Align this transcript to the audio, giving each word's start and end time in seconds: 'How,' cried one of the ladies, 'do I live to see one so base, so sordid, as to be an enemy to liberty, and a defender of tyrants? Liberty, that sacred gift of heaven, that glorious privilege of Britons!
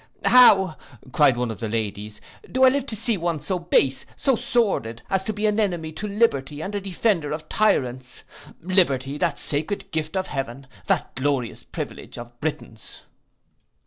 'How,' 0.25 0.77
cried 1.11 1.37
one 1.37 1.51
of 1.51 1.59
the 1.59 1.67
ladies, 1.67 2.19
'do 2.51 2.63
I 2.63 2.69
live 2.69 2.87
to 2.87 2.95
see 2.95 3.17
one 3.17 3.39
so 3.39 3.59
base, 3.59 4.03
so 4.15 4.35
sordid, 4.35 5.03
as 5.11 5.23
to 5.25 5.31
be 5.31 5.45
an 5.45 5.59
enemy 5.59 5.91
to 5.91 6.07
liberty, 6.07 6.59
and 6.59 6.73
a 6.73 6.81
defender 6.81 7.31
of 7.31 7.47
tyrants? 7.47 8.23
Liberty, 8.63 9.19
that 9.19 9.37
sacred 9.37 9.91
gift 9.91 10.17
of 10.17 10.25
heaven, 10.25 10.65
that 10.87 11.13
glorious 11.13 11.61
privilege 11.63 12.17
of 12.17 12.39
Britons! 12.41 13.03